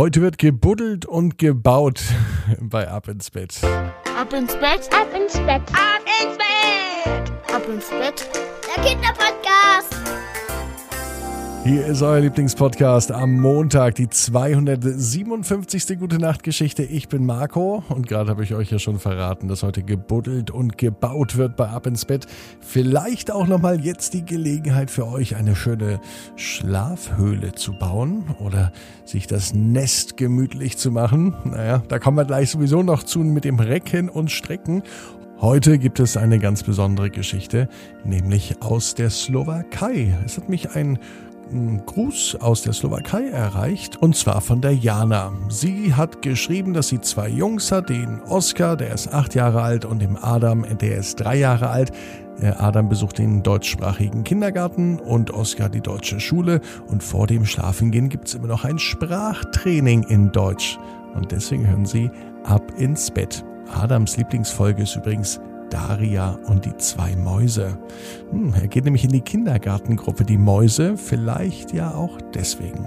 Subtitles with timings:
[0.00, 2.00] Heute wird gebuddelt und gebaut
[2.58, 3.60] bei Ab ins Bett.
[4.18, 8.30] Ab ins Bett, ab ins Bett, ab ins Bett, ab ins Bett.
[8.64, 9.99] Der Kinderpodcast.
[11.62, 15.98] Hier ist euer Lieblingspodcast am Montag, die 257.
[15.98, 16.82] Gute Nacht Geschichte.
[16.84, 20.78] Ich bin Marco und gerade habe ich euch ja schon verraten, dass heute gebuddelt und
[20.78, 22.26] gebaut wird bei Ab ins Bett.
[22.60, 26.00] Vielleicht auch nochmal jetzt die Gelegenheit für euch, eine schöne
[26.34, 28.72] Schlafhöhle zu bauen oder
[29.04, 31.34] sich das Nest gemütlich zu machen.
[31.44, 34.82] Naja, da kommen wir gleich sowieso noch zu mit dem Recken und Strecken.
[35.40, 37.68] Heute gibt es eine ganz besondere Geschichte,
[38.04, 40.14] nämlich aus der Slowakei.
[40.26, 40.98] Es hat mich ein
[41.86, 45.32] Gruß aus der Slowakei erreicht, und zwar von der Jana.
[45.48, 49.84] Sie hat geschrieben, dass sie zwei Jungs hat, den Oskar, der ist acht Jahre alt,
[49.84, 51.92] und den Adam, der ist drei Jahre alt.
[52.42, 56.60] Adam besucht den deutschsprachigen Kindergarten und Oskar die deutsche Schule.
[56.86, 60.78] Und vor dem Schlafengehen gibt es immer noch ein Sprachtraining in Deutsch.
[61.14, 62.10] Und deswegen hören Sie
[62.44, 63.44] ab ins Bett.
[63.74, 67.78] Adams Lieblingsfolge ist übrigens Daria und die zwei Mäuse.
[68.30, 70.24] Hm, er geht nämlich in die Kindergartengruppe.
[70.24, 72.86] Die Mäuse vielleicht ja auch deswegen.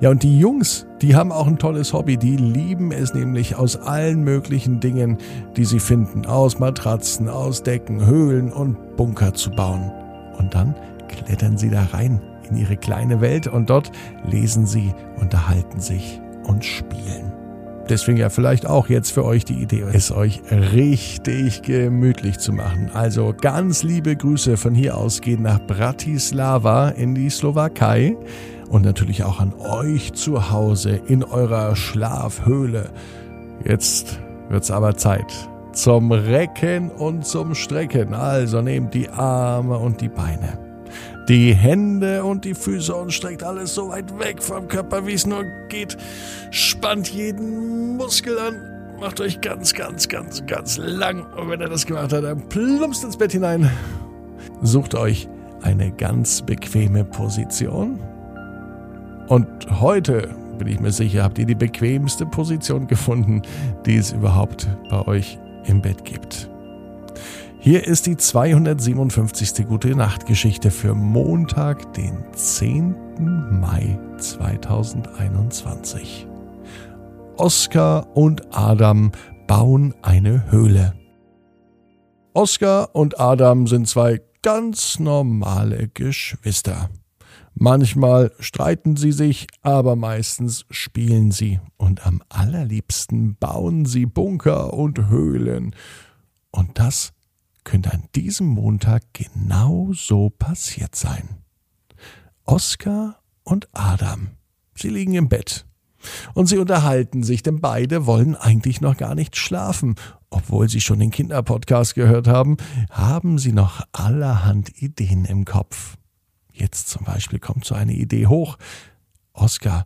[0.00, 2.16] Ja, und die Jungs, die haben auch ein tolles Hobby.
[2.16, 5.18] Die lieben es nämlich aus allen möglichen Dingen,
[5.56, 9.90] die sie finden, aus Matratzen, aus Decken, Höhlen und Bunker zu bauen.
[10.38, 10.74] Und dann
[11.08, 13.90] klettern sie da rein in ihre kleine Welt und dort
[14.24, 17.37] lesen sie, unterhalten sich und spielen.
[17.88, 22.90] Deswegen ja vielleicht auch jetzt für euch die Idee, es euch richtig gemütlich zu machen.
[22.92, 28.16] Also ganz liebe Grüße von hier aus gehen nach Bratislava in die Slowakei
[28.68, 32.90] und natürlich auch an euch zu Hause in eurer Schlafhöhle.
[33.64, 35.32] Jetzt wird's aber Zeit
[35.72, 38.12] zum Recken und zum Strecken.
[38.12, 40.67] Also nehmt die Arme und die Beine
[41.28, 45.26] die Hände und die Füße und streckt alles so weit weg vom Körper, wie es
[45.26, 45.96] nur geht.
[46.50, 48.54] Spannt jeden Muskel an.
[48.98, 51.24] Macht euch ganz, ganz, ganz, ganz lang.
[51.34, 53.70] Und wenn er das gemacht hat, dann plumpst ins Bett hinein.
[54.62, 55.28] Sucht euch
[55.62, 58.00] eine ganz bequeme Position.
[59.28, 59.46] Und
[59.80, 63.42] heute, bin ich mir sicher, habt ihr die bequemste Position gefunden,
[63.86, 66.50] die es überhaupt bei euch im Bett gibt.
[67.60, 69.66] Hier ist die 257.
[69.66, 73.58] Gute Nacht Geschichte für Montag, den 10.
[73.60, 76.28] Mai 2021.
[77.36, 79.10] Oskar und Adam
[79.48, 80.94] bauen eine Höhle.
[82.32, 86.90] Oskar und Adam sind zwei ganz normale Geschwister.
[87.54, 95.08] Manchmal streiten sie sich, aber meistens spielen sie und am allerliebsten bauen sie Bunker und
[95.08, 95.74] Höhlen.
[96.52, 97.14] Und das
[97.68, 101.28] könnte an diesem Montag genau so passiert sein.
[102.46, 104.28] Oskar und Adam,
[104.74, 105.66] sie liegen im Bett.
[106.32, 109.96] Und sie unterhalten sich, denn beide wollen eigentlich noch gar nicht schlafen.
[110.30, 112.56] Obwohl sie schon den Kinderpodcast gehört haben,
[112.90, 115.98] haben sie noch allerhand Ideen im Kopf.
[116.54, 118.56] Jetzt zum Beispiel kommt so eine Idee hoch.
[119.34, 119.84] Oskar,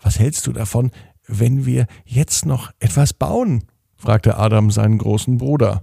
[0.00, 0.92] was hältst du davon,
[1.26, 3.64] wenn wir jetzt noch etwas bauen?
[3.96, 5.82] fragte Adam seinen großen Bruder.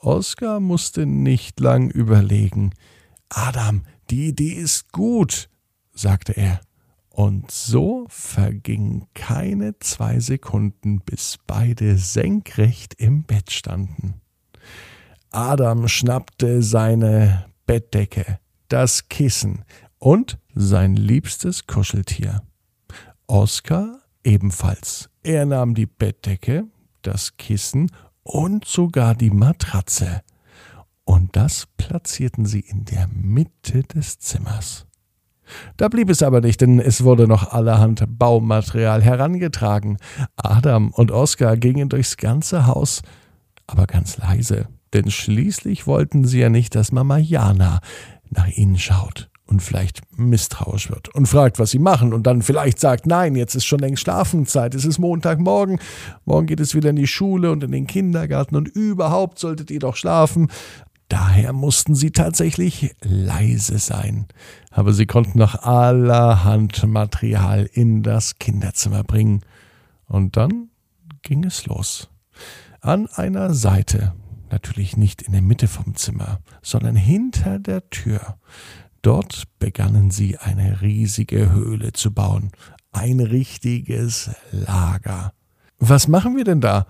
[0.00, 2.72] Oskar musste nicht lang überlegen.
[3.28, 5.48] Adam, die Idee ist gut,
[5.92, 6.60] sagte er.
[7.08, 14.20] Und so vergingen keine zwei Sekunden, bis beide senkrecht im Bett standen.
[15.30, 19.64] Adam schnappte seine Bettdecke, das Kissen
[19.98, 22.42] und sein liebstes Kuscheltier.
[23.26, 25.08] Oskar ebenfalls.
[25.22, 26.66] Er nahm die Bettdecke,
[27.02, 27.90] das Kissen
[28.26, 30.22] und sogar die Matratze.
[31.04, 34.86] Und das platzierten sie in der Mitte des Zimmers.
[35.76, 39.98] Da blieb es aber nicht, denn es wurde noch allerhand Baumaterial herangetragen.
[40.34, 43.02] Adam und Oskar gingen durchs ganze Haus,
[43.68, 47.80] aber ganz leise, denn schließlich wollten sie ja nicht, dass Mama Jana
[48.30, 52.80] nach ihnen schaut und vielleicht misstrauisch wird und fragt, was sie machen und dann vielleicht
[52.80, 55.78] sagt, nein, jetzt ist schon längst Schlafenzeit, es ist Montagmorgen,
[56.24, 59.80] morgen geht es wieder in die Schule und in den Kindergarten und überhaupt solltet ihr
[59.80, 60.48] doch schlafen.
[61.08, 64.26] Daher mussten sie tatsächlich leise sein,
[64.72, 69.42] aber sie konnten noch allerhand Material in das Kinderzimmer bringen.
[70.08, 70.70] Und dann
[71.22, 72.08] ging es los.
[72.80, 74.14] An einer Seite,
[74.50, 78.38] natürlich nicht in der Mitte vom Zimmer, sondern hinter der Tür,
[79.06, 82.50] Dort begannen sie eine riesige Höhle zu bauen,
[82.90, 85.32] ein richtiges Lager.
[85.78, 86.88] Was machen wir denn da?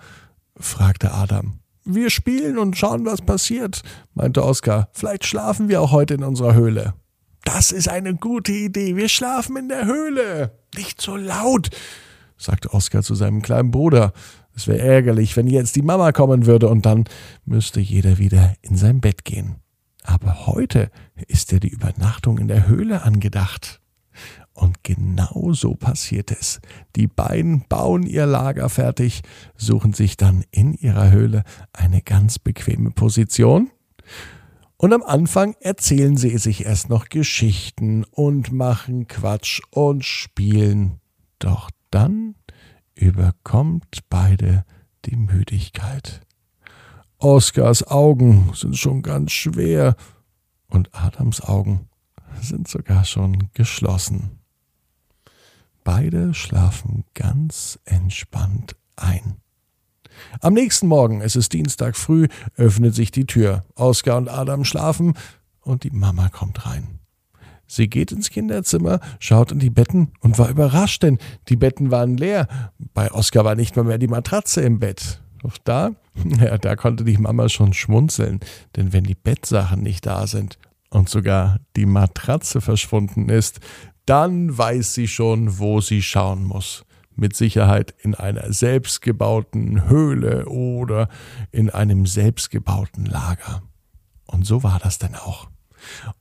[0.59, 1.59] fragte Adam.
[1.85, 3.83] Wir spielen und schauen, was passiert,
[4.15, 4.89] meinte Oskar.
[4.93, 6.95] Vielleicht schlafen wir auch heute in unserer Höhle.
[7.43, 8.95] Das ist eine gute Idee.
[8.95, 10.57] Wir schlafen in der Höhle.
[10.75, 11.69] Nicht so laut,
[12.35, 14.11] sagte Oskar zu seinem kleinen Bruder.
[14.55, 17.05] Es wäre ärgerlich, wenn jetzt die Mama kommen würde und dann
[17.45, 19.57] müsste jeder wieder in sein Bett gehen.
[20.07, 20.89] Aber heute
[21.27, 23.81] ist ja die Übernachtung in der Höhle angedacht.
[24.53, 26.61] Und genau so passiert es.
[26.95, 29.21] Die beiden bauen ihr Lager fertig,
[29.57, 31.43] suchen sich dann in ihrer Höhle
[31.73, 33.69] eine ganz bequeme Position.
[34.77, 41.01] Und am Anfang erzählen sie sich erst noch Geschichten und machen Quatsch und spielen.
[41.37, 42.35] Doch dann
[42.95, 44.63] überkommt beide
[45.03, 46.21] die Müdigkeit.
[47.19, 49.95] Oskars Augen sind schon ganz schwer
[50.69, 51.89] und Adams Augen
[52.41, 54.39] sind sogar schon geschlossen.
[55.83, 59.37] Beide schlafen ganz entspannt ein.
[60.41, 63.65] Am nächsten Morgen, es ist Dienstag früh, öffnet sich die Tür.
[63.73, 65.13] Oskar und Adam schlafen
[65.61, 66.99] und die Mama kommt rein.
[67.65, 71.17] Sie geht ins Kinderzimmer, schaut in die Betten und war überrascht, denn
[71.49, 72.47] die Betten waren leer.
[72.93, 75.21] Bei Oskar war nicht mal mehr die Matratze im Bett.
[75.41, 75.91] Doch da,
[76.39, 78.39] ja, da konnte die Mama schon schmunzeln,
[78.75, 80.57] denn wenn die Bettsachen nicht da sind
[80.89, 83.59] und sogar die Matratze verschwunden ist,
[84.05, 86.85] dann weiß sie schon, wo sie schauen muss.
[87.19, 91.09] Mit Sicherheit in einer selbstgebauten Höhle oder
[91.51, 93.63] in einem selbstgebauten Lager.
[94.27, 95.49] Und so war das denn auch.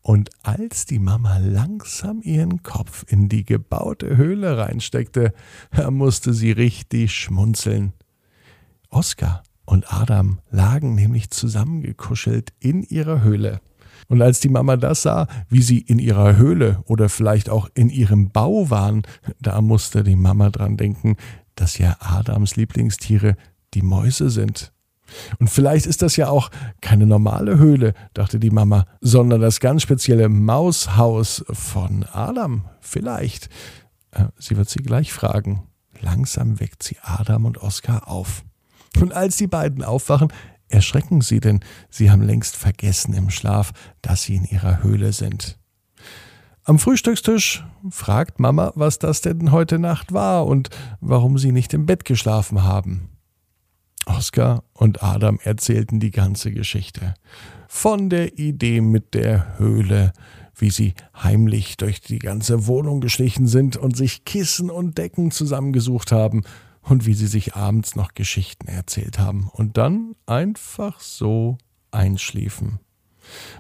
[0.01, 5.33] Und als die Mama langsam ihren Kopf in die gebaute Höhle reinsteckte,
[5.91, 7.93] musste sie richtig schmunzeln.
[8.91, 13.61] Oskar und Adam lagen nämlich zusammengekuschelt in ihrer Höhle.
[14.09, 17.91] Und als die Mama das sah, wie sie in ihrer Höhle oder vielleicht auch in
[17.91, 19.03] ihrem Bau waren,
[19.41, 21.17] da musste die Mama dran denken,
[21.57, 23.37] dass ja Adams Lieblingstiere
[23.75, 24.73] die Mäuse sind.
[25.39, 26.51] Und vielleicht ist das ja auch
[26.81, 32.65] keine normale Höhle, dachte die Mama, sondern das ganz spezielle Maushaus von Adam.
[32.81, 33.49] Vielleicht.
[34.11, 35.65] Äh, sie wird sie gleich fragen.
[36.01, 38.45] Langsam weckt sie Adam und Oskar auf.
[39.01, 40.33] Und als die beiden aufwachen,
[40.69, 41.61] erschrecken sie, denn
[41.91, 43.73] sie haben längst vergessen im Schlaf,
[44.03, 45.59] dass sie in ihrer Höhle sind.
[46.65, 50.71] Am Frühstückstisch fragt Mama, was das denn heute Nacht war und
[51.01, 53.11] warum sie nicht im Bett geschlafen haben.
[54.07, 57.15] Oskar und Adam erzählten die ganze Geschichte.
[57.69, 60.13] Von der Idee mit der Höhle,
[60.57, 66.13] wie sie heimlich durch die ganze Wohnung geschlichen sind und sich Kissen und Decken zusammengesucht
[66.13, 66.43] haben
[66.89, 71.59] und wie sie sich abends noch Geschichten erzählt haben und dann einfach so
[71.91, 72.79] einschliefen.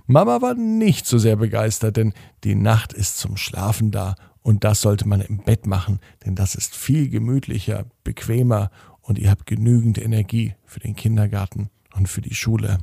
[0.06, 2.14] Mama war nicht so sehr begeistert, denn
[2.44, 6.54] die Nacht ist zum Schlafen da und das sollte man im Bett machen, denn das
[6.54, 8.70] ist viel gemütlicher, bequemer
[9.00, 12.78] und ihr habt genügend Energie für den Kindergarten und für die Schule.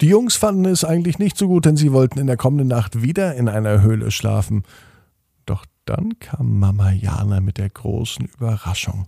[0.00, 3.02] Die Jungs fanden es eigentlich nicht so gut, denn sie wollten in der kommenden Nacht
[3.02, 4.64] wieder in einer Höhle schlafen.
[5.46, 9.06] Doch dann kam Mama Jana mit der großen Überraschung.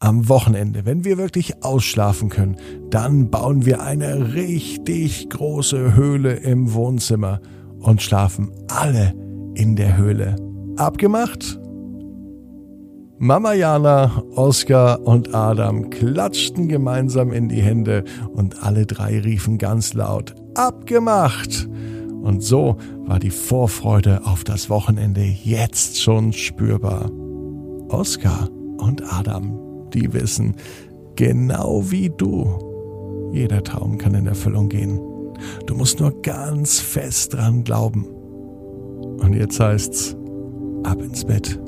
[0.00, 2.56] Am Wochenende, wenn wir wirklich ausschlafen können,
[2.90, 7.40] dann bauen wir eine richtig große Höhle im Wohnzimmer
[7.78, 9.14] und schlafen alle
[9.54, 10.36] in der Höhle.
[10.76, 11.60] Abgemacht?
[13.18, 19.94] Mama Jana, Oskar und Adam klatschten gemeinsam in die Hände und alle drei riefen ganz
[19.94, 21.68] laut Abgemacht!
[22.24, 27.10] Und so war die Vorfreude auf das Wochenende jetzt schon spürbar.
[27.90, 29.58] Oskar und Adam,
[29.92, 30.56] die wissen,
[31.16, 34.98] genau wie du, jeder Traum kann in Erfüllung gehen.
[35.66, 38.06] Du musst nur ganz fest dran glauben.
[38.06, 40.16] Und jetzt heißt's,
[40.82, 41.60] ab ins Bett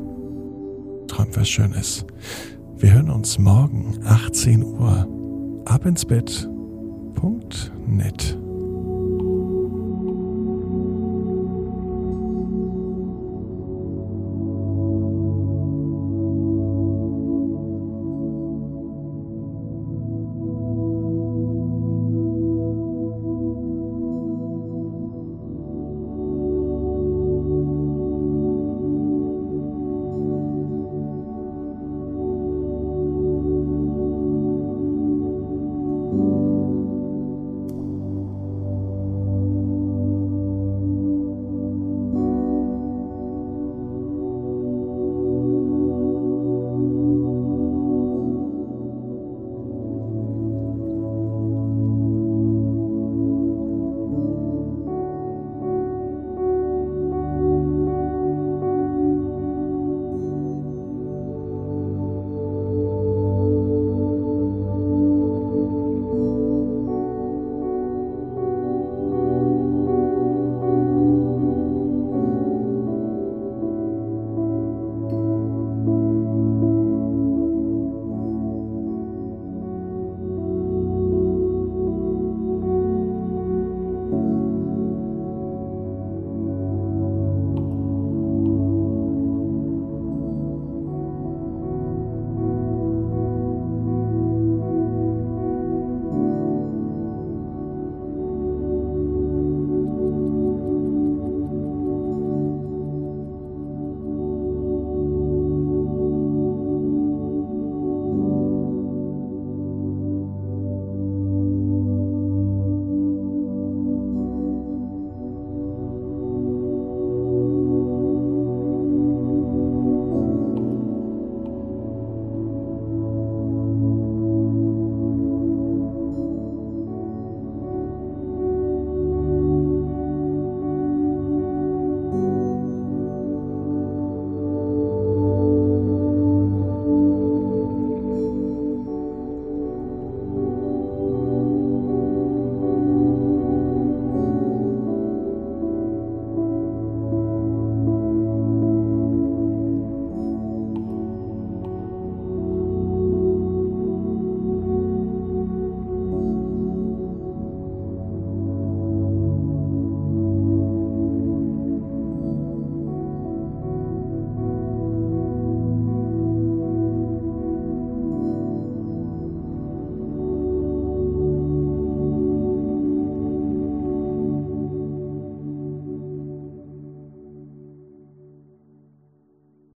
[1.06, 2.06] träumt was Schönes.
[2.78, 5.06] Wir hören uns morgen 18 Uhr.
[5.66, 6.48] Ab ins Bett.
[7.14, 8.38] Punkt net.